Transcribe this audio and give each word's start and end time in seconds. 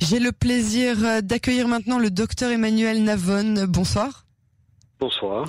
J'ai 0.00 0.20
le 0.20 0.32
plaisir 0.32 1.22
d'accueillir 1.22 1.68
maintenant 1.68 1.98
le 1.98 2.10
docteur 2.10 2.50
Emmanuel 2.50 3.02
Navon. 3.02 3.66
Bonsoir. 3.66 4.24
Bonsoir. 5.00 5.48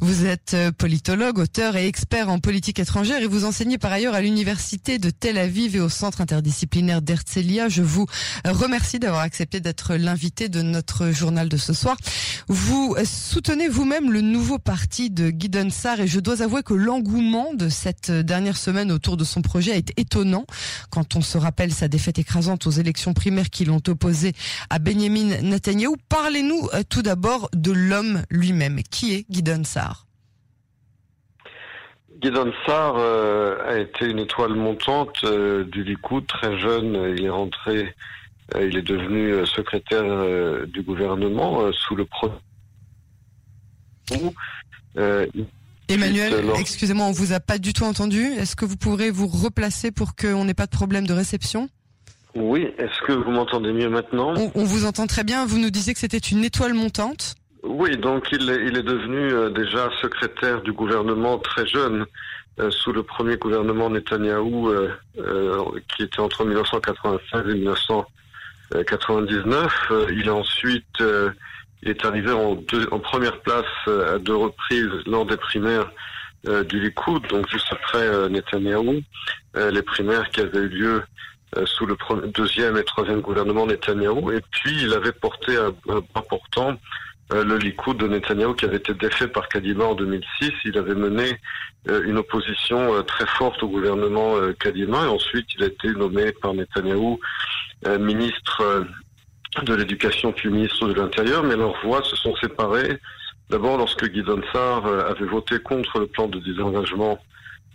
Vous 0.00 0.26
êtes 0.26 0.54
euh, 0.54 0.70
politologue, 0.70 1.38
auteur 1.38 1.76
et 1.76 1.86
expert 1.86 2.28
en 2.28 2.38
politique 2.38 2.78
étrangère 2.78 3.20
et 3.20 3.26
vous 3.26 3.44
enseignez 3.44 3.78
par 3.78 3.92
ailleurs 3.92 4.14
à 4.14 4.20
l'université 4.20 4.98
de 4.98 5.10
Tel 5.10 5.38
Aviv 5.38 5.74
et 5.74 5.80
au 5.80 5.88
centre 5.88 6.20
interdisciplinaire 6.20 7.02
d'Herzliya. 7.02 7.68
Je 7.68 7.82
vous 7.82 8.06
remercie 8.44 8.98
d'avoir 8.98 9.22
accepté 9.22 9.60
d'être 9.60 9.96
l'invité 9.96 10.48
de 10.48 10.62
notre 10.62 11.10
journal 11.10 11.48
de 11.48 11.56
ce 11.56 11.72
soir. 11.72 11.96
Vous 12.46 12.94
soutenez 13.04 13.68
vous-même 13.68 14.12
le 14.12 14.20
nouveau 14.20 14.58
parti 14.58 15.10
de 15.10 15.30
Guidon 15.30 15.70
Sarr 15.70 16.00
et 16.00 16.06
je 16.06 16.20
dois 16.20 16.42
avouer 16.42 16.62
que 16.62 16.74
l'engouement 16.74 17.54
de 17.54 17.68
cette 17.68 18.10
dernière 18.10 18.56
semaine 18.56 18.92
autour 18.92 19.16
de 19.16 19.24
son 19.24 19.42
projet 19.42 19.78
été 19.78 19.94
étonnant 19.96 20.46
quand 20.90 21.16
on 21.16 21.22
se 21.22 21.38
rappelle 21.38 21.72
sa 21.72 21.88
défaite 21.88 22.18
écrasante 22.18 22.66
aux 22.66 22.70
élections 22.70 23.14
primaires 23.14 23.50
qui 23.50 23.64
l'ont 23.64 23.82
opposé 23.88 24.32
à 24.70 24.78
Benjamin 24.78 25.40
Netanyahu. 25.42 25.96
Parlez-nous 26.08 26.68
euh, 26.74 26.82
tout 26.88 27.02
d'abord 27.02 27.48
de 27.54 27.72
l'homme 27.72 28.22
lui-même. 28.30 28.80
Qui 28.90 29.14
est 29.14 29.26
Guidon 29.30 29.62
Sarr? 29.64 29.87
Guidon 32.18 32.52
Sarr 32.66 32.96
euh, 32.96 33.56
a 33.64 33.78
été 33.78 34.06
une 34.06 34.18
étoile 34.18 34.54
montante 34.54 35.20
euh, 35.24 35.64
du 35.64 35.84
Likoud, 35.84 36.26
très 36.26 36.58
jeune. 36.58 37.14
Il 37.16 37.24
est 37.24 37.30
rentré, 37.30 37.94
euh, 38.54 38.66
il 38.66 38.76
est 38.76 38.82
devenu 38.82 39.46
secrétaire 39.46 40.66
du 40.66 40.82
gouvernement 40.82 41.70
sous 41.72 41.94
le 41.94 42.04
premier. 42.04 42.34
Emmanuel, 45.88 46.44
excusez-moi, 46.58 47.06
on 47.06 47.12
vous 47.12 47.32
a 47.32 47.40
pas 47.40 47.58
du 47.58 47.72
tout 47.72 47.84
entendu. 47.84 48.24
Est-ce 48.24 48.56
que 48.56 48.64
vous 48.64 48.76
pourrez 48.76 49.10
vous 49.10 49.28
replacer 49.28 49.92
pour 49.92 50.16
qu'on 50.16 50.44
n'ait 50.44 50.54
pas 50.54 50.66
de 50.66 50.70
problème 50.70 51.06
de 51.06 51.14
réception? 51.14 51.68
Oui, 52.34 52.68
est-ce 52.78 53.06
que 53.06 53.12
vous 53.12 53.30
m'entendez 53.30 53.72
mieux 53.72 53.88
maintenant? 53.88 54.34
On 54.54 54.64
vous 54.64 54.86
entend 54.86 55.06
très 55.06 55.24
bien. 55.24 55.46
Vous 55.46 55.58
nous 55.58 55.70
disiez 55.70 55.94
que 55.94 56.00
c'était 56.00 56.18
une 56.18 56.44
étoile 56.44 56.74
montante. 56.74 57.36
Oui, 57.68 57.96
donc 57.98 58.32
il 58.32 58.48
est, 58.48 58.82
devenu 58.82 59.30
euh, 59.30 59.50
déjà 59.50 59.90
secrétaire 60.00 60.62
du 60.62 60.72
gouvernement 60.72 61.36
très 61.36 61.66
jeune, 61.66 62.06
euh, 62.58 62.70
sous 62.70 62.92
le 62.92 63.02
premier 63.02 63.36
gouvernement 63.36 63.90
Netanyahou, 63.90 64.70
euh, 64.70 64.88
qui 65.94 66.04
était 66.04 66.20
entre 66.20 66.46
1996 66.46 67.46
et 67.46 67.54
1999. 67.54 69.92
il 70.10 70.26
est 70.26 70.30
ensuite 70.30 71.02
il 71.82 71.90
est 71.90 72.06
arrivé 72.06 72.32
en, 72.32 72.54
deux, 72.54 72.88
en 72.90 73.00
première 73.00 73.38
place 73.42 73.66
à 73.86 74.18
deux 74.18 74.36
reprises 74.36 74.88
lors 75.04 75.26
des 75.26 75.36
primaires 75.36 75.92
du 76.68 76.80
Likoud, 76.80 77.26
donc 77.28 77.50
juste 77.50 77.70
après 77.70 78.30
Netanyahou, 78.30 79.02
les 79.54 79.82
primaires 79.82 80.30
qui 80.30 80.40
avaient 80.40 80.60
eu 80.60 80.68
lieu 80.68 81.02
sous 81.66 81.84
le 81.86 81.96
deuxième 82.28 82.78
et 82.78 82.84
troisième 82.84 83.20
gouvernement 83.20 83.66
Netanyahou. 83.66 84.32
Et 84.32 84.40
puis 84.50 84.82
il 84.82 84.94
avait 84.94 85.12
porté 85.12 85.56
un, 85.56 85.74
un 85.88 86.02
important 86.14 86.78
euh, 87.32 87.44
le 87.44 87.58
Likoud 87.58 87.98
de 87.98 88.08
Netanyahu 88.08 88.54
qui 88.54 88.64
avait 88.64 88.78
été 88.78 88.94
défait 88.94 89.28
par 89.28 89.48
Kadima 89.48 89.84
en 89.84 89.94
2006. 89.94 90.50
Il 90.64 90.78
avait 90.78 90.94
mené 90.94 91.38
euh, 91.88 92.02
une 92.04 92.16
opposition 92.16 92.94
euh, 92.94 93.02
très 93.02 93.26
forte 93.26 93.62
au 93.62 93.68
gouvernement 93.68 94.36
Kadima 94.58 95.04
et 95.04 95.08
ensuite 95.08 95.46
il 95.56 95.62
a 95.62 95.66
été 95.66 95.88
nommé 95.90 96.32
par 96.32 96.54
Netanyahu 96.54 97.18
ministre 98.00 98.84
de 99.62 99.74
l'éducation 99.74 100.32
puis 100.32 100.48
ministre 100.48 100.88
de 100.88 100.94
l'Intérieur, 100.94 101.44
mais 101.44 101.54
leurs 101.54 101.80
voix 101.84 102.02
se 102.02 102.16
sont 102.16 102.34
séparées. 102.36 102.98
D'abord 103.50 103.78
lorsque 103.78 104.04
Sarr 104.52 104.86
avait 104.86 105.26
voté 105.26 105.60
contre 105.60 106.00
le 106.00 106.06
plan 106.06 106.26
de 106.26 106.40
désengagement 106.40 107.18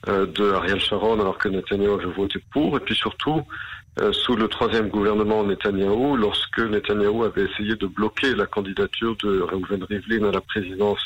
de 0.08 0.54
Ariel 0.54 0.81
Sharon 0.81 1.22
alors 1.22 1.38
que 1.38 1.48
Netanyahu 1.48 1.94
avait 1.94 2.14
voté 2.14 2.40
pour, 2.52 2.76
et 2.76 2.81
puis 2.81 2.96
surtout 2.96 3.44
euh, 3.99 4.11
sous 4.11 4.36
le 4.36 4.47
troisième 4.47 4.89
gouvernement 4.89 5.44
Netanyahou, 5.44 6.16
lorsque 6.16 6.58
Netanyahou 6.58 7.23
avait 7.23 7.44
essayé 7.44 7.75
de 7.75 7.86
bloquer 7.86 8.33
la 8.33 8.47
candidature 8.47 9.16
de 9.23 9.41
Reuven 9.41 9.83
Rivlin 9.83 10.27
à 10.27 10.31
la 10.31 10.41
présidence 10.41 11.03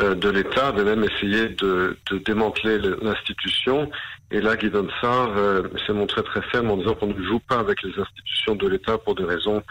euh, 0.00 0.14
de 0.14 0.28
l'État, 0.28 0.68
avait 0.68 0.84
même 0.84 1.02
essayé 1.02 1.48
de, 1.48 1.96
démanteler 2.26 2.78
l'institution. 3.00 3.90
Et 4.30 4.42
là, 4.42 4.56
Guy 4.56 4.70
Sarr 5.00 5.32
euh, 5.36 5.62
s'est 5.86 5.94
montré 5.94 6.22
très 6.22 6.42
ferme 6.42 6.70
en 6.70 6.76
disant 6.76 6.94
qu'on 6.94 7.06
ne 7.06 7.22
joue 7.22 7.40
pas 7.40 7.58
avec 7.58 7.82
les 7.82 7.98
institutions 7.98 8.54
de 8.54 8.68
l'État 8.68 8.98
pour 8.98 9.14
des 9.14 9.24
raisons 9.24 9.62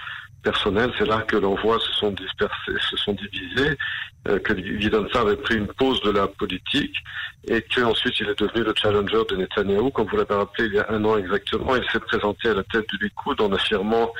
personnelles. 0.44 0.92
C'est 0.98 1.08
là 1.08 1.22
que 1.22 1.38
l'envoi 1.38 1.80
se 1.80 1.92
sont 1.94 2.12
dispersés, 2.12 2.74
se 2.90 2.98
sont 2.98 3.14
divisés, 3.14 3.78
euh, 4.28 4.40
que 4.40 4.54
Sarr 5.12 5.28
avait 5.28 5.36
pris 5.36 5.56
une 5.56 5.68
pause 5.68 6.02
de 6.02 6.12
la 6.12 6.28
politique 6.28 6.96
et 7.48 7.62
qu'ensuite 7.62 8.20
il 8.20 8.30
est 8.30 8.40
devenu 8.40 8.64
le 8.64 8.74
challenger 8.76 9.22
de 9.30 9.36
Netanyahou. 9.38 9.92
Comme 9.92 10.08
vous 10.08 10.18
l'avez 10.18 10.36
rappelé 10.36 10.68
il 10.68 10.74
y 10.74 10.80
a 10.80 10.88
un 10.90 11.04
an 11.06 11.18
exactement, 11.18 11.76
il 11.76 11.84
s'est 11.92 12.00
présenté 12.00 12.50
à 12.50 12.54
la 12.54 12.64
tête 12.64 12.88
du 12.90 12.98
Likoud 13.04 13.40
en 13.42 13.52
affirmant 13.52 14.12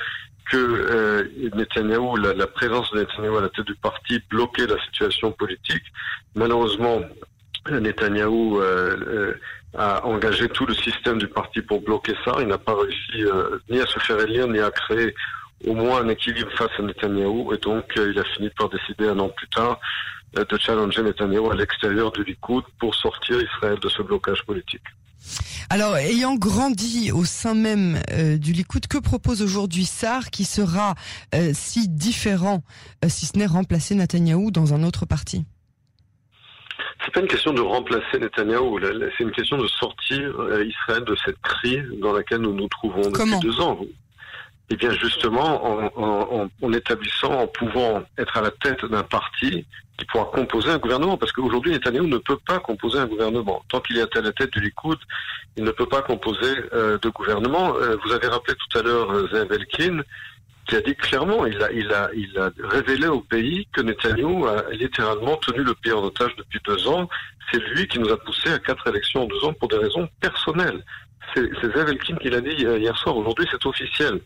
que 0.50 0.56
euh, 0.56 1.24
Netanyahou, 1.54 2.16
la, 2.16 2.46
présence 2.46 2.90
de 2.92 3.00
Netanyahou 3.00 3.36
à 3.36 3.42
la 3.42 3.48
tête 3.50 3.66
du 3.66 3.74
parti 3.76 4.20
bloquait 4.30 4.66
la 4.66 4.80
situation 4.84 5.30
politique. 5.32 5.84
Malheureusement, 6.34 7.00
Netanyahou 7.68 8.60
euh, 8.60 8.96
euh, 9.06 9.34
a 9.76 10.04
engagé 10.04 10.48
tout 10.48 10.66
le 10.66 10.74
système 10.74 11.18
du 11.18 11.28
parti 11.28 11.60
pour 11.62 11.80
bloquer 11.80 12.14
ça. 12.24 12.36
Il 12.40 12.48
n'a 12.48 12.58
pas 12.58 12.74
réussi 12.74 13.24
euh, 13.24 13.58
ni 13.68 13.80
à 13.80 13.86
se 13.86 13.98
faire 14.00 14.18
élire, 14.20 14.48
ni 14.48 14.58
à 14.58 14.70
créer 14.70 15.14
au 15.66 15.74
moins 15.74 16.02
un 16.02 16.08
équilibre 16.08 16.50
face 16.56 16.70
à 16.78 16.82
Netanyahou. 16.82 17.52
Et 17.52 17.58
donc, 17.58 17.84
il 17.96 18.18
a 18.18 18.24
fini 18.36 18.50
par 18.50 18.68
décider 18.68 19.08
un 19.08 19.18
an 19.18 19.28
plus 19.28 19.48
tard 19.48 19.78
de 20.34 20.58
challenger 20.58 21.02
Netanyahou 21.02 21.50
à 21.50 21.56
l'extérieur 21.56 22.12
du 22.12 22.22
Likoud 22.22 22.64
pour 22.78 22.94
sortir 22.94 23.40
Israël 23.40 23.78
de 23.80 23.88
ce 23.88 24.02
blocage 24.02 24.42
politique. 24.44 24.84
Alors, 25.68 25.96
ayant 25.96 26.34
grandi 26.34 27.12
au 27.12 27.24
sein 27.24 27.54
même 27.54 28.00
euh, 28.12 28.38
du 28.38 28.52
Likoud, 28.52 28.86
que 28.86 28.98
propose 28.98 29.42
aujourd'hui 29.42 29.84
Sarr 29.84 30.30
qui 30.30 30.44
sera 30.44 30.94
euh, 31.34 31.50
si 31.52 31.88
différent, 31.88 32.62
euh, 33.04 33.08
si 33.08 33.26
ce 33.26 33.38
n'est 33.38 33.46
remplacer 33.46 33.94
Netanyahou 33.94 34.50
dans 34.50 34.74
un 34.74 34.82
autre 34.82 35.06
parti? 35.06 35.44
C'est 37.04 37.12
pas 37.12 37.20
une 37.20 37.28
question 37.28 37.52
de 37.52 37.60
remplacer 37.60 38.18
Netanyahou, 38.18 38.80
c'est 39.16 39.24
une 39.24 39.32
question 39.32 39.58
de 39.58 39.66
sortir 39.66 40.34
Israël 40.64 41.04
de 41.04 41.16
cette 41.24 41.40
crise 41.40 41.84
dans 42.00 42.12
laquelle 42.12 42.40
nous 42.40 42.52
nous 42.52 42.68
trouvons 42.68 43.10
depuis 43.10 43.40
deux 43.40 43.60
ans. 43.60 43.78
Eh 44.72 44.76
bien, 44.76 44.92
justement, 44.92 45.90
en, 46.62 46.72
établissant, 46.72 47.32
en 47.32 47.46
pouvant 47.48 48.04
être 48.16 48.36
à 48.36 48.42
la 48.42 48.52
tête 48.52 48.84
d'un 48.84 49.02
parti 49.02 49.66
qui 49.98 50.04
pourra 50.06 50.26
composer 50.26 50.70
un 50.70 50.78
gouvernement. 50.78 51.16
Parce 51.16 51.32
qu'aujourd'hui, 51.32 51.72
Netanyahu 51.72 52.06
ne 52.06 52.18
peut 52.18 52.38
pas 52.46 52.60
composer 52.60 52.98
un 52.98 53.06
gouvernement. 53.06 53.64
Tant 53.68 53.80
qu'il 53.80 53.98
est 53.98 54.16
à 54.16 54.20
la 54.20 54.32
tête 54.32 54.52
de 54.54 54.60
Likoud, 54.60 54.98
il 55.56 55.64
ne 55.64 55.72
peut 55.72 55.88
pas 55.88 56.02
composer 56.02 56.54
euh, 56.72 56.98
de 56.98 57.08
gouvernement. 57.08 57.74
Euh, 57.76 57.96
vous 58.04 58.12
avez 58.12 58.28
rappelé 58.28 58.56
tout 58.56 58.78
à 58.78 58.82
l'heure 58.82 59.10
euh, 59.10 59.28
Zev 59.32 59.52
Elkin, 59.52 60.02
qui 60.70 60.76
a 60.76 60.80
dit 60.80 60.94
clairement, 60.94 61.44
il 61.46 61.60
a, 61.62 61.70
il, 61.72 61.92
a, 61.92 62.10
il 62.14 62.38
a 62.38 62.50
révélé 62.62 63.08
au 63.08 63.20
pays 63.20 63.66
que 63.72 63.80
Netanyahu 63.80 64.46
a 64.46 64.70
littéralement 64.70 65.36
tenu 65.36 65.64
le 65.64 65.74
pays 65.74 65.92
en 65.92 66.04
otage 66.04 66.34
depuis 66.36 66.60
deux 66.64 66.86
ans. 66.86 67.08
C'est 67.50 67.58
lui 67.74 67.88
qui 67.88 67.98
nous 67.98 68.08
a 68.10 68.16
poussé 68.16 68.52
à 68.52 68.58
quatre 68.60 68.86
élections 68.86 69.24
en 69.24 69.26
deux 69.26 69.44
ans 69.44 69.52
pour 69.52 69.68
des 69.68 69.78
raisons 69.78 70.08
personnelles 70.20 70.82
c'est 71.34 71.42
Zev 71.62 71.88
Elkin 71.88 72.16
qui 72.16 72.30
l'a 72.30 72.40
dit 72.40 72.66
euh, 72.66 72.78
hier 72.78 72.96
soir. 72.96 73.16
Aujourd'hui, 73.16 73.46
c'est 73.50 73.64
officiel. 73.66 74.20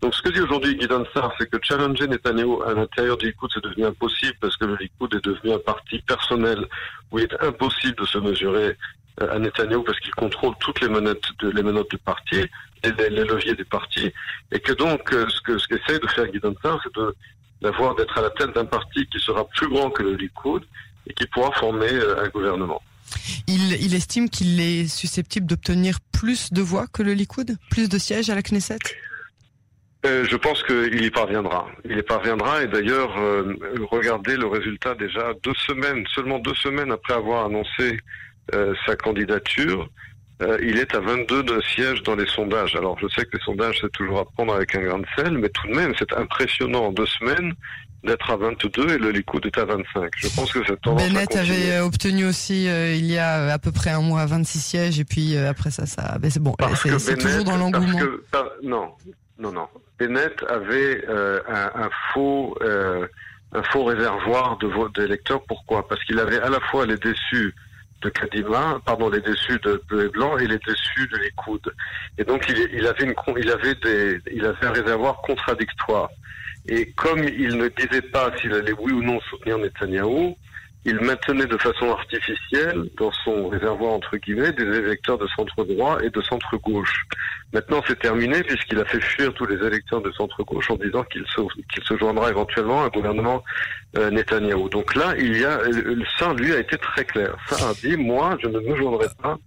Donc, 0.00 0.14
ce 0.14 0.22
que 0.22 0.30
dit 0.30 0.40
aujourd'hui 0.40 0.76
Guy 0.76 0.86
Sarr, 1.14 1.32
c'est 1.38 1.48
que 1.48 1.56
challenger 1.62 2.06
Netanyahu 2.06 2.62
à 2.66 2.74
l'intérieur 2.74 3.16
du 3.16 3.26
Likoud, 3.26 3.50
c'est 3.52 3.62
devenu 3.62 3.86
impossible 3.86 4.34
parce 4.40 4.56
que 4.56 4.64
le 4.64 4.76
Likoud 4.76 5.14
est 5.14 5.24
devenu 5.24 5.54
un 5.54 5.58
parti 5.58 5.98
personnel 6.00 6.66
où 7.10 7.18
il 7.18 7.24
est 7.24 7.42
impossible 7.44 7.96
de 7.96 8.04
se 8.04 8.18
mesurer 8.18 8.76
euh, 9.20 9.34
à 9.34 9.38
Netanyahu 9.38 9.84
parce 9.84 10.00
qu'il 10.00 10.14
contrôle 10.14 10.54
toutes 10.60 10.80
les 10.80 10.88
menottes 10.88 11.90
du 11.90 11.98
parti, 11.98 12.44
les, 12.84 13.10
les, 13.10 13.24
leviers 13.24 13.54
du 13.54 13.64
parti, 13.64 14.12
et 14.52 14.60
que 14.60 14.72
donc, 14.72 15.12
euh, 15.12 15.26
ce 15.28 15.40
que 15.42 15.58
ce 15.58 15.66
qu'essaie 15.68 15.98
de 15.98 16.06
faire 16.08 16.26
Guy 16.28 16.40
Sarr, 16.62 16.80
c'est 16.82 16.94
de 16.94 17.14
d'avoir 17.60 17.94
d'être 17.96 18.16
à 18.16 18.22
la 18.22 18.30
tête 18.30 18.54
d'un 18.54 18.64
parti 18.64 19.06
qui 19.06 19.18
sera 19.18 19.44
plus 19.48 19.68
grand 19.68 19.90
que 19.90 20.02
le 20.02 20.14
Likoud 20.14 20.64
et 21.08 21.14
qui 21.14 21.26
pourra 21.26 21.50
former 21.52 21.90
un 21.90 22.28
gouvernement. 22.28 22.80
Il, 23.46 23.94
estime 23.94 24.28
qu'il 24.28 24.60
est 24.60 24.86
susceptible 24.86 25.46
d'obtenir 25.46 25.98
plus 26.12 26.52
de 26.52 26.60
voix 26.60 26.86
que 26.86 27.02
le 27.02 27.14
Likoud, 27.14 27.56
plus 27.70 27.88
de 27.88 27.98
sièges 27.98 28.30
à 28.30 28.34
la 28.34 28.42
Knesset? 28.42 28.78
Euh, 30.06 30.24
je 30.30 30.36
pense 30.36 30.62
qu'il 30.62 31.04
y 31.04 31.10
parviendra. 31.10 31.66
Il 31.84 31.98
y 31.98 32.02
parviendra 32.02 32.62
et 32.62 32.68
d'ailleurs, 32.68 33.18
euh, 33.18 33.56
regardez 33.90 34.36
le 34.36 34.46
résultat 34.46 34.94
déjà 34.94 35.32
deux 35.42 35.54
semaines, 35.66 36.04
seulement 36.14 36.38
deux 36.38 36.54
semaines 36.54 36.92
après 36.92 37.14
avoir 37.14 37.46
annoncé 37.46 37.98
euh, 38.54 38.74
sa 38.86 38.94
candidature, 38.94 39.88
il 40.40 40.78
est 40.78 40.94
à 40.94 41.00
22 41.00 41.42
de 41.42 41.60
sièges 41.62 42.02
dans 42.04 42.14
les 42.14 42.26
sondages. 42.26 42.76
Alors 42.76 42.98
je 43.00 43.08
sais 43.08 43.24
que 43.24 43.36
les 43.36 43.42
sondages 43.42 43.78
c'est 43.80 43.92
toujours 43.92 44.20
à 44.20 44.24
prendre 44.24 44.54
avec 44.54 44.74
un 44.74 44.82
grain 44.82 44.98
de 44.98 45.06
sel, 45.16 45.36
mais 45.38 45.48
tout 45.48 45.66
de 45.66 45.74
même 45.74 45.92
c'est 45.98 46.12
impressionnant 46.12 46.86
en 46.86 46.92
deux 46.92 47.06
semaines 47.06 47.54
d'être 48.04 48.30
à 48.30 48.36
22 48.36 48.94
et 48.94 48.98
le 48.98 49.10
Likoud 49.10 49.44
est 49.46 49.58
à 49.58 49.64
25. 49.64 50.10
Je 50.16 50.28
pense 50.28 50.52
que 50.52 50.64
cette 50.64 50.80
tendance 50.80 51.02
Bennett 51.02 51.34
avait 51.36 51.72
euh, 51.72 51.84
obtenu 51.84 52.26
aussi 52.26 52.68
euh, 52.68 52.94
il 52.94 53.06
y 53.06 53.18
a 53.18 53.38
euh, 53.38 53.54
à 53.54 53.58
peu 53.58 53.72
près 53.72 53.90
un 53.90 54.00
mois 54.00 54.24
26 54.26 54.58
sièges 54.60 55.00
et 55.00 55.04
puis 55.04 55.36
après 55.36 55.70
ça, 55.70 55.86
ça, 55.86 56.16
c'est 56.28 56.42
bon, 56.42 56.54
c'est 56.76 57.16
toujours 57.16 57.44
dans 57.44 57.56
l'engouement. 57.56 57.98
Non, 58.62 58.92
non, 59.38 59.52
non. 59.52 59.68
Bennett 59.98 60.44
avait 60.48 61.04
un, 61.08 61.70
un, 61.84 61.90
faux, 62.12 62.56
un 62.62 63.62
faux 63.64 63.84
réservoir 63.84 64.58
de 64.58 64.68
d'électeurs. 65.00 65.42
Pourquoi? 65.48 65.86
Parce 65.88 66.02
qu'il 66.04 66.18
avait 66.18 66.40
à 66.40 66.48
la 66.48 66.60
fois 66.60 66.86
les 66.86 66.96
déçus 66.96 67.54
de 68.02 68.08
Kadima, 68.10 68.80
pardon, 68.84 69.08
les 69.08 69.20
dessus 69.20 69.58
de 69.64 69.82
bleu 69.88 70.06
et 70.06 70.08
blanc 70.08 70.38
et 70.38 70.46
les 70.46 70.58
dessus 70.58 71.08
de 71.08 71.16
Likoud. 71.18 71.60
Et 72.16 72.24
donc 72.24 72.46
il, 72.48 72.68
il 72.72 72.86
avait 72.86 73.04
une, 73.04 73.14
il 73.36 73.50
avait 73.50 73.74
des, 73.76 74.20
il 74.32 74.44
avait 74.44 74.66
un 74.66 74.72
réservoir 74.72 75.20
contradictoire. 75.22 76.08
Et 76.68 76.92
comme 76.92 77.24
il 77.24 77.56
ne 77.56 77.68
disait 77.68 78.02
pas 78.02 78.30
s'il 78.38 78.52
allait 78.52 78.74
oui 78.78 78.92
ou 78.92 79.02
non 79.02 79.18
soutenir 79.30 79.58
Netanyahou, 79.58 80.36
il 80.84 81.00
maintenait 81.00 81.46
de 81.46 81.56
façon 81.56 81.90
artificielle 81.90 82.88
dans 82.96 83.10
son 83.24 83.48
réservoir 83.48 83.92
entre 83.92 84.16
guillemets 84.16 84.52
des 84.52 84.64
électeurs 84.64 85.18
de 85.18 85.26
centre 85.28 85.64
droit 85.64 85.98
et 86.02 86.10
de 86.10 86.20
centre 86.22 86.56
gauche. 86.56 87.04
Maintenant, 87.52 87.82
c'est 87.86 87.98
terminé 87.98 88.42
puisqu'il 88.42 88.78
a 88.78 88.84
fait 88.84 89.00
fuir 89.00 89.32
tous 89.34 89.46
les 89.46 89.56
électeurs 89.66 90.02
de 90.02 90.10
centre 90.12 90.42
gauche 90.44 90.70
en 90.70 90.76
disant 90.76 91.02
qu'il 91.04 91.24
se, 91.26 91.40
qu'il 91.72 91.82
se 91.82 91.96
joindra 91.96 92.30
éventuellement 92.30 92.82
à 92.82 92.86
un 92.86 92.88
gouvernement 92.88 93.42
euh. 93.96 94.10
Donc 94.70 94.94
là, 94.94 95.14
il 95.18 95.38
y 95.38 95.44
a 95.44 95.58
ça, 96.18 96.32
lui, 96.34 96.52
a 96.52 96.58
été 96.58 96.76
très 96.76 97.04
clair. 97.04 97.34
Ça 97.48 97.68
a 97.68 97.74
dit, 97.74 97.96
moi, 97.96 98.36
je 98.42 98.48
ne 98.48 98.60
me 98.60 98.76
joindrai 98.76 99.06
pas 99.22 99.38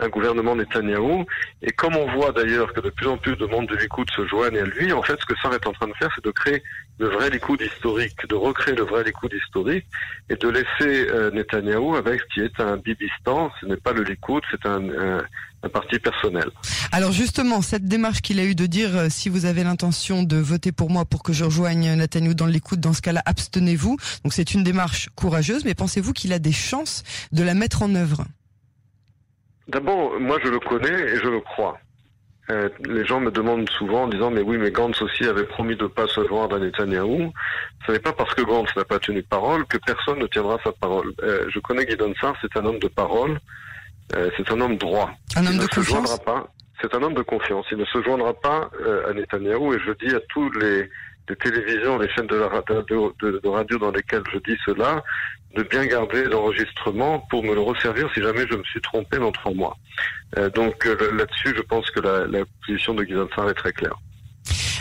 un 0.00 0.08
gouvernement 0.08 0.56
Netanyahou. 0.56 1.26
Et 1.62 1.70
comme 1.72 1.96
on 1.96 2.10
voit 2.12 2.32
d'ailleurs 2.32 2.72
que 2.72 2.80
de 2.80 2.90
plus 2.90 3.06
en 3.06 3.16
plus 3.16 3.36
de 3.36 3.46
monde 3.46 3.66
de 3.66 3.76
Likoud 3.76 4.08
se 4.10 4.26
joignent 4.26 4.58
à 4.58 4.64
lui, 4.64 4.92
en 4.92 5.02
fait, 5.02 5.18
ce 5.20 5.26
que 5.26 5.34
Sarr 5.42 5.54
est 5.54 5.66
en 5.66 5.72
train 5.72 5.88
de 5.88 5.94
faire, 5.94 6.10
c'est 6.14 6.24
de 6.24 6.30
créer 6.30 6.62
le 6.98 7.08
vrai 7.08 7.30
Likoud 7.30 7.60
historique, 7.60 8.26
de 8.28 8.34
recréer 8.34 8.74
le 8.74 8.84
vrai 8.84 9.04
Likoud 9.04 9.32
historique 9.32 9.86
et 10.28 10.36
de 10.36 10.48
laisser 10.48 11.08
euh, 11.10 11.30
Netanyahou 11.30 11.96
avec 11.96 12.20
ce 12.20 12.34
qui 12.34 12.40
est 12.40 12.60
un 12.60 12.76
bibistan. 12.76 13.50
Ce 13.60 13.66
n'est 13.66 13.76
pas 13.76 13.92
le 13.92 14.02
Likoud, 14.02 14.42
c'est 14.50 14.66
un, 14.66 14.82
un, 15.62 15.68
parti 15.68 15.98
personnel. 15.98 16.50
Alors 16.90 17.12
justement, 17.12 17.62
cette 17.62 17.84
démarche 17.84 18.22
qu'il 18.22 18.40
a 18.40 18.44
eu 18.44 18.54
de 18.54 18.66
dire 18.66 18.96
euh, 18.96 19.06
si 19.10 19.28
vous 19.28 19.44
avez 19.44 19.62
l'intention 19.62 20.22
de 20.22 20.36
voter 20.36 20.72
pour 20.72 20.90
moi 20.90 21.04
pour 21.04 21.22
que 21.22 21.32
je 21.32 21.44
rejoigne 21.44 21.94
Netanyahou 21.94 22.34
dans 22.34 22.46
le 22.46 22.52
dans 22.76 22.92
ce 22.92 23.02
cas-là, 23.02 23.22
abstenez-vous. 23.24 23.96
Donc 24.24 24.32
c'est 24.32 24.52
une 24.54 24.64
démarche 24.64 25.08
courageuse, 25.14 25.64
mais 25.64 25.74
pensez-vous 25.74 26.12
qu'il 26.12 26.32
a 26.32 26.38
des 26.38 26.52
chances 26.52 27.02
de 27.32 27.42
la 27.42 27.54
mettre 27.54 27.82
en 27.82 27.94
œuvre? 27.94 28.24
D'abord, 29.70 30.18
moi 30.20 30.38
je 30.44 30.50
le 30.50 30.58
connais 30.58 31.00
et 31.12 31.16
je 31.16 31.28
le 31.28 31.40
crois. 31.40 31.78
Euh, 32.50 32.68
les 32.84 33.04
gens 33.06 33.20
me 33.20 33.30
demandent 33.30 33.68
souvent 33.70 34.02
en 34.04 34.08
disant 34.08 34.30
mais 34.30 34.40
oui 34.40 34.58
mais 34.58 34.72
Gantz 34.72 35.00
aussi 35.02 35.24
avait 35.24 35.44
promis 35.44 35.76
de 35.76 35.84
ne 35.84 35.88
pas 35.88 36.08
se 36.08 36.26
joindre 36.26 36.56
à 36.56 36.58
Netanyahou. 36.58 37.32
Ce 37.86 37.92
n'est 37.92 38.00
pas 38.00 38.12
parce 38.12 38.34
que 38.34 38.42
Gantz 38.42 38.74
n'a 38.76 38.84
pas 38.84 38.98
tenu 38.98 39.22
parole 39.22 39.64
que 39.66 39.78
personne 39.78 40.18
ne 40.18 40.26
tiendra 40.26 40.58
sa 40.64 40.72
parole. 40.72 41.12
Euh, 41.22 41.46
je 41.48 41.60
connais 41.60 41.86
Guy 41.86 41.96
Donsar, 41.96 42.34
c'est 42.42 42.56
un 42.58 42.64
homme 42.64 42.80
de 42.80 42.88
parole, 42.88 43.38
euh, 44.16 44.30
c'est 44.36 44.50
un 44.50 44.60
homme 44.60 44.76
droit. 44.76 45.10
Un 45.36 45.46
homme 45.46 45.52
Il 45.52 45.58
de 45.58 45.62
ne 45.64 45.68
se 45.68 45.74
confiance. 45.76 45.86
joindra 45.86 46.18
pas. 46.18 46.48
C'est 46.82 46.94
un 46.94 47.02
homme 47.02 47.14
de 47.14 47.22
confiance. 47.22 47.66
Il 47.70 47.76
ne 47.78 47.84
se 47.84 48.02
joindra 48.02 48.32
pas 48.34 48.70
euh, 48.80 49.08
à 49.10 49.12
Netanyahou 49.12 49.74
et 49.74 49.78
je 49.86 49.92
dis 50.04 50.12
à 50.14 50.20
tous 50.30 50.50
les, 50.52 50.88
les 51.28 51.36
télévisions, 51.36 51.98
les 51.98 52.08
chaînes 52.10 52.26
de, 52.26 52.38
radio, 52.38 53.14
de, 53.20 53.40
de 53.42 53.76
dans 53.78 53.90
lesquelles 53.90 54.22
je 54.32 54.38
dis 54.38 54.58
cela, 54.66 55.02
de 55.56 55.62
bien 55.62 55.84
garder 55.86 56.24
l'enregistrement 56.24 57.20
pour 57.30 57.42
me 57.42 57.54
le 57.54 57.60
resservir 57.60 58.08
si 58.14 58.22
jamais 58.22 58.46
je 58.50 58.56
me 58.56 58.64
suis 58.64 58.80
trompé 58.80 59.18
dans 59.18 59.32
trois 59.32 59.52
mois. 59.52 59.76
Euh, 60.38 60.48
donc 60.50 60.86
euh, 60.86 60.96
là-dessus, 61.16 61.54
je 61.56 61.62
pense 61.62 61.90
que 61.90 62.00
la, 62.00 62.26
la 62.26 62.44
position 62.66 62.94
de 62.94 63.04
Guy 63.04 63.14
Donsar 63.14 63.48
est 63.48 63.54
très 63.54 63.72
claire. 63.72 63.98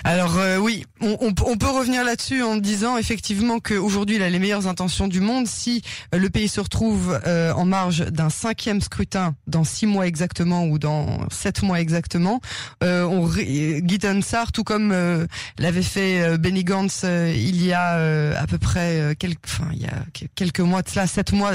Alors 0.04 0.38
euh, 0.38 0.58
oui, 0.58 0.86
on, 1.02 1.18
on, 1.22 1.34
on, 1.46 1.58
peut 1.58 1.70
revenir 1.70 2.04
là-dessus 2.04 2.44
en 2.44 2.58
disant 2.58 2.98
effectivement 2.98 3.60
qu'aujourd'hui 3.60 4.18
il 4.18 4.24
a 4.24 4.30
les 4.30 4.40
meilleures 4.40 4.68
intentions 4.68 5.08
du 5.08 5.22
monde. 5.22 5.48
Si 5.48 5.82
euh, 6.14 6.20
le 6.20 6.30
pays 6.30 6.48
se 6.48 6.60
retrouve 6.60 7.20
euh, 7.26 7.54
en 7.54 7.66
marge 7.66 8.06
d'un 8.06 8.30
cinquième 8.30 8.82
scrutin 8.82 9.36
dans 9.48 9.64
six 9.64 9.86
mois 9.86 10.08
exactement 10.08 10.66
ou 10.66 10.80
dans 10.80 11.28
sept 11.32 11.64
mois 11.64 11.80
exactement, 11.80 12.42
euh, 12.84 13.04
on, 13.04 13.28
Guy 13.28 14.00
Sarr, 14.22 14.52
tout 14.52 14.64
comme 14.64 14.92
euh, 14.92 15.26
l'avait 15.58 15.82
fait 15.82 16.38
Benny 16.38 16.64
Gantz 16.64 17.04
il 17.04 17.64
y 17.64 17.74
a 17.74 18.40
à 18.40 18.48
peu 18.48 18.58
près 18.58 19.16
quelques, 19.18 19.46
enfin 19.46 19.70
il 19.74 19.82
y 19.82 19.86
a 19.86 20.04
quelques 20.36 20.60
mois 20.60 20.82
de 20.82 20.90
cela, 20.90 21.08
sept 21.08 21.32
mois, 21.32 21.52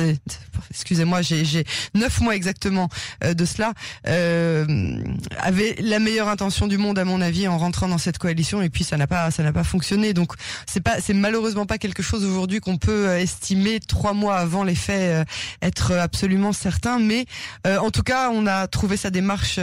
excusez-moi, 0.71 1.23
j'ai 1.23 1.65
neuf 1.95 2.21
mois 2.21 2.37
exactement 2.37 2.89
de 3.23 3.45
cela, 3.45 3.73
avait 4.05 5.77
la 5.81 5.99
meilleure 5.99 6.29
intention 6.29 6.67
du 6.67 6.79
monde 6.79 6.99
à 6.99 7.05
mon 7.05 7.21
avis 7.21 7.49
en 7.49 7.59
rentrant 7.59 7.89
dans 7.89 7.99
cette 7.99 8.19
coalition 8.19 8.63
et 8.63 8.71
puis 8.71 8.85
ça 8.85 8.97
n'a 8.97 9.07
pas 9.07 9.31
ça 9.35 9.43
n'a 9.43 9.53
pas 9.53 9.65
fonctionné 9.65 10.15
donc 10.15 10.33
c'est 10.67 10.83
pas 10.83 10.97
malheureusement 11.13 11.67
pas 11.67 11.79
quelque 11.79 12.03
chose 12.03 12.25
aujourd'hui 12.25 12.61
qu'on 12.61 12.79
peut 12.79 13.09
estimer 13.17 13.81
trois 13.81 14.13
mois 14.13 14.37
avant 14.37 14.63
les 14.63 14.75
faits 14.75 15.27
être 15.61 15.93
absolument 15.93 16.53
certain 16.53 16.99
mais 16.99 17.27
euh, 17.67 17.79
en 17.79 17.91
tout 17.91 18.03
cas 18.03 18.31
on 18.31 18.47
a 18.47 18.67
trouvé 18.69 18.97
sa 18.97 19.11
démarche 19.11 19.59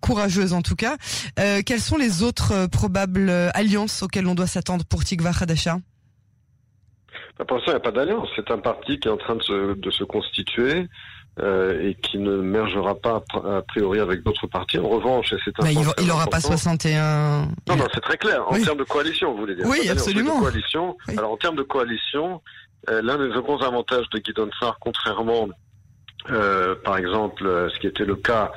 courageuse 0.00 0.52
en 0.52 0.60
tout 0.60 0.76
cas 0.76 0.96
euh, 1.40 1.62
quelles 1.64 1.80
sont 1.80 1.96
les 1.96 2.22
autres 2.22 2.66
probables 2.66 3.30
alliances 3.54 4.02
auxquelles 4.02 4.26
on 4.26 4.34
doit 4.34 4.46
s'attendre 4.46 4.84
pour 4.84 5.04
Tikva 5.04 5.32
Hadasha 5.40 5.78
pour 7.36 7.56
l'instant, 7.56 7.72
il 7.72 7.74
n'y 7.74 7.76
a 7.76 7.80
pas 7.80 7.90
d'alliance. 7.90 8.28
C'est 8.36 8.48
un 8.52 8.58
parti 8.58 9.00
qui 9.00 9.08
est 9.08 9.10
en 9.10 9.16
train 9.16 9.34
de 9.34 9.90
se 9.90 10.04
constituer. 10.04 10.86
Euh, 11.40 11.80
et 11.82 11.96
qui 11.96 12.18
ne 12.18 12.36
mergera 12.36 12.94
pas 12.94 13.24
a 13.34 13.60
priori 13.62 13.98
avec 13.98 14.22
d'autres 14.22 14.46
partis. 14.46 14.78
En 14.78 14.88
revanche, 14.88 15.32
et 15.32 15.36
c'est 15.44 15.50
un 15.60 15.68
il, 15.68 15.84
il 16.00 16.10
aura 16.12 16.26
pas 16.26 16.38
61. 16.38 17.48
Non, 17.68 17.76
non, 17.76 17.86
c'est 17.92 18.00
très 18.00 18.16
clair. 18.16 18.46
En 18.46 18.54
oui. 18.54 18.62
termes 18.62 18.78
de 18.78 18.84
coalition, 18.84 19.32
vous 19.32 19.38
voulez 19.38 19.56
dire. 19.56 19.66
Oui, 19.66 19.88
absolument. 19.90 20.38
Coalition. 20.38 20.96
Oui. 21.08 21.18
Alors, 21.18 21.32
en 21.32 21.36
termes 21.36 21.56
de 21.56 21.64
coalition, 21.64 22.40
euh, 22.88 23.02
l'un 23.02 23.18
des 23.18 23.30
grands 23.42 23.60
avantages 23.62 24.08
de 24.10 24.20
Guy 24.20 24.32
Donsar, 24.32 24.78
contrairement, 24.78 25.48
euh, 26.30 26.76
par 26.84 26.98
exemple, 26.98 27.68
ce 27.74 27.80
qui 27.80 27.88
était 27.88 28.04
le 28.04 28.14
cas 28.14 28.52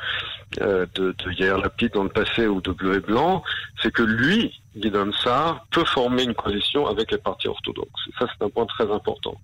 de, 0.59 0.85
de 0.95 1.31
Yair 1.31 1.57
Lapid 1.57 1.93
dans 1.93 2.03
le 2.03 2.09
passé 2.09 2.45
ou 2.45 2.61
de 2.61 2.71
Bleu 2.71 2.97
et 2.97 2.99
Blanc, 2.99 3.41
c'est 3.81 3.91
que 3.91 4.03
lui, 4.03 4.53
Guy 4.75 4.91
Donsar, 4.91 5.65
peut 5.71 5.85
former 5.85 6.25
une 6.25 6.35
coalition 6.35 6.85
avec 6.85 7.11
les 7.11 7.17
partis 7.17 7.47
orthodoxes. 7.47 8.03
Et 8.07 8.13
ça, 8.19 8.27
c'est 8.31 8.45
un 8.45 8.49
point 8.49 8.67
très 8.67 8.89
important. 8.91 9.35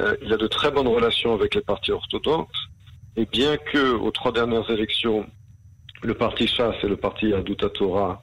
Euh, 0.00 0.16
il 0.22 0.32
a 0.32 0.36
de 0.36 0.46
très 0.46 0.70
bonnes 0.70 0.88
relations 0.88 1.34
avec 1.34 1.54
les 1.54 1.60
partis 1.60 1.92
orthodoxes. 1.92 2.58
Et 3.16 3.26
bien 3.26 3.56
que 3.56 3.92
aux 3.92 4.10
trois 4.10 4.32
dernières 4.32 4.68
élections, 4.70 5.26
le 6.02 6.14
parti 6.14 6.46
Chasse 6.48 6.76
et 6.82 6.88
le 6.88 6.96
parti 6.96 7.32
Aduta 7.32 7.68
Torah 7.68 8.22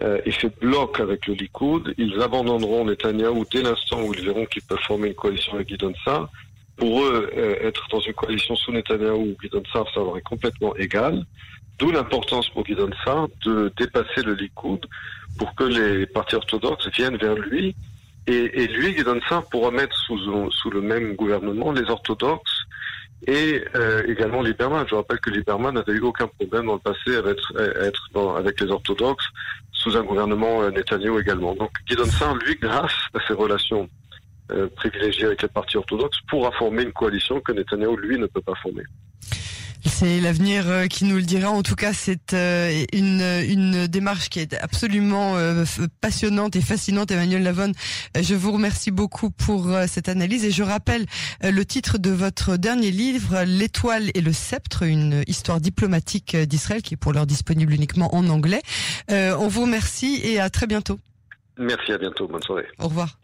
euh, 0.00 0.20
aient 0.24 0.30
fait 0.30 0.52
bloc 0.60 1.00
avec 1.00 1.26
le 1.26 1.34
Likoud, 1.34 1.94
ils 1.98 2.20
abandonneront 2.20 2.86
Netanyahou 2.86 3.44
dès 3.52 3.62
l'instant 3.62 4.02
où 4.02 4.14
ils 4.14 4.24
verront 4.24 4.46
qu'ils 4.46 4.62
peuvent 4.62 4.78
former 4.86 5.08
une 5.08 5.14
coalition 5.14 5.54
avec 5.54 5.68
Guidon. 5.68 5.92
Pour 6.76 7.02
eux, 7.02 7.30
euh, 7.36 7.68
être 7.68 7.86
dans 7.90 8.00
une 8.00 8.14
coalition 8.14 8.56
sous 8.56 8.72
Netanyahou 8.72 9.32
ou 9.32 9.36
Guidon 9.40 9.62
Sarr, 9.70 9.86
ça 9.92 10.00
leur 10.00 10.16
est 10.16 10.22
complètement 10.22 10.74
égal. 10.76 11.24
D'où 11.78 11.90
l'importance 11.90 12.48
pour 12.50 12.64
Guidon 12.64 12.90
de 13.44 13.72
dépasser 13.76 14.22
le 14.24 14.34
Likoud 14.34 14.86
pour 15.36 15.54
que 15.54 15.64
les 15.64 16.06
partis 16.06 16.36
orthodoxes 16.36 16.88
viennent 16.96 17.16
vers 17.16 17.34
lui 17.34 17.74
et, 18.26 18.62
et 18.62 18.66
lui, 18.68 18.94
Guidon 18.94 19.20
Sarr, 19.28 19.44
pourra 19.48 19.70
mettre 19.70 19.96
sous, 19.96 20.70
le 20.70 20.80
même 20.80 21.14
gouvernement 21.14 21.72
les 21.72 21.88
orthodoxes 21.90 22.62
et 23.26 23.62
euh, 23.74 24.02
également 24.06 24.42
Lieberman. 24.42 24.86
Je 24.88 24.94
rappelle 24.94 25.20
que 25.20 25.30
Lieberman 25.30 25.74
n'avait 25.74 25.92
eu 25.92 26.00
aucun 26.00 26.28
problème 26.28 26.66
dans 26.66 26.74
le 26.74 26.78
passé 26.78 27.16
à 27.16 27.84
être, 27.84 28.08
dans, 28.12 28.34
avec 28.34 28.60
les 28.60 28.70
orthodoxes 28.70 29.26
sous 29.72 29.96
un 29.96 30.02
gouvernement 30.02 30.62
euh, 30.62 30.70
Netanyahu 30.70 31.20
également. 31.20 31.54
Donc 31.54 31.70
Guidon 31.88 32.04
Sarr, 32.04 32.36
lui, 32.36 32.56
grâce 32.56 32.94
à 33.14 33.18
ses 33.26 33.34
relations 33.34 33.88
euh, 34.50 34.68
privilégiées 34.76 35.26
avec 35.26 35.42
les 35.42 35.48
partis 35.48 35.76
orthodoxes, 35.76 36.18
pourra 36.28 36.52
former 36.52 36.84
une 36.84 36.92
coalition 36.92 37.40
que 37.40 37.52
Netanyahu, 37.52 37.96
lui, 37.96 38.18
ne 38.18 38.26
peut 38.26 38.40
pas 38.40 38.54
former. 38.62 38.84
C'est 39.84 40.20
l'avenir 40.20 40.88
qui 40.88 41.04
nous 41.04 41.16
le 41.16 41.22
dira. 41.22 41.50
En 41.50 41.62
tout 41.62 41.74
cas, 41.74 41.92
c'est 41.92 42.32
une, 42.32 43.22
une 43.48 43.86
démarche 43.86 44.28
qui 44.28 44.40
est 44.40 44.54
absolument 44.54 45.36
passionnante 46.00 46.56
et 46.56 46.60
fascinante. 46.60 47.10
Emmanuel 47.10 47.42
Lavonne, 47.42 47.72
je 48.20 48.34
vous 48.34 48.52
remercie 48.52 48.90
beaucoup 48.90 49.30
pour 49.30 49.70
cette 49.86 50.08
analyse 50.08 50.44
et 50.44 50.50
je 50.50 50.62
rappelle 50.62 51.06
le 51.42 51.64
titre 51.64 51.98
de 51.98 52.10
votre 52.10 52.56
dernier 52.56 52.90
livre, 52.90 53.42
L'étoile 53.44 54.10
et 54.14 54.20
le 54.20 54.32
sceptre, 54.32 54.82
une 54.84 55.22
histoire 55.26 55.60
diplomatique 55.60 56.36
d'Israël 56.36 56.82
qui 56.82 56.94
est 56.94 56.96
pour 56.96 57.12
l'heure 57.12 57.26
disponible 57.26 57.72
uniquement 57.72 58.14
en 58.14 58.28
anglais. 58.28 58.62
On 59.08 59.48
vous 59.48 59.62
remercie 59.62 60.20
et 60.24 60.40
à 60.40 60.50
très 60.50 60.66
bientôt. 60.66 60.98
Merci, 61.58 61.92
à 61.92 61.98
bientôt. 61.98 62.26
Bonne 62.28 62.42
soirée. 62.42 62.66
Au 62.78 62.88
revoir. 62.88 63.18